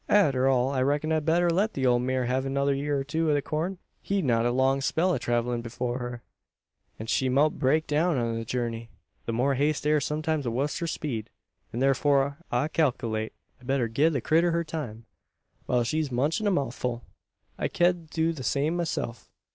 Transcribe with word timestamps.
"Arter 0.09 0.47
all, 0.47 0.71
I 0.71 0.81
reck'n 0.81 1.11
I'd 1.11 1.25
better 1.27 1.51
let 1.51 1.75
the 1.75 1.85
ole 1.85 1.99
maar 1.99 2.25
hev 2.25 2.43
another 2.43 2.73
yeer 2.73 2.97
or 3.01 3.03
two 3.03 3.29
o' 3.29 3.35
the 3.35 3.41
corn. 3.43 3.77
She's 4.01 4.25
got 4.25 4.47
a 4.47 4.51
long 4.51 4.81
spell 4.81 5.13
o' 5.13 5.19
travellin' 5.19 5.63
afore 5.63 5.99
her; 5.99 6.23
an 6.97 7.05
she 7.05 7.29
mout 7.29 7.59
break 7.59 7.85
down 7.85 8.17
on 8.17 8.33
the 8.35 8.43
jurney. 8.43 8.89
The 9.27 9.33
more 9.33 9.53
haste 9.53 9.85
air 9.85 10.01
sometimes 10.01 10.45
the 10.45 10.49
wusser 10.51 10.87
speed; 10.87 11.29
an 11.71 11.81
thurfor, 11.81 12.37
I 12.51 12.67
kalkerlate, 12.69 13.33
I'd 13.59 13.67
better 13.67 13.87
gie 13.87 14.09
the 14.09 14.21
critter 14.21 14.49
her 14.49 14.63
time. 14.63 15.05
While 15.67 15.83
she's 15.83 16.11
munchin' 16.11 16.47
a 16.47 16.51
mouthful, 16.51 17.03
I 17.59 17.67
ked 17.67 18.09
do 18.09 18.33
the 18.33 18.41
same 18.41 18.77
myself. 18.77 19.29